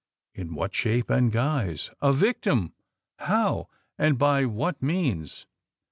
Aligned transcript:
In 0.33 0.55
what 0.55 0.73
shape 0.73 1.11
and 1.11 1.31
guise? 1.31 1.91
A 2.01 2.11
victim? 2.11 2.73
How, 3.19 3.67
and 3.99 4.17
by 4.17 4.45
what 4.45 4.81
means? 4.81 5.45